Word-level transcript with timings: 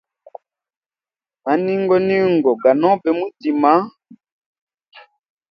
Maningo 1.43 1.95
ningo 2.07 2.51
ga 2.61 2.71
nobe 2.81 3.09
mwitima. 3.17 3.71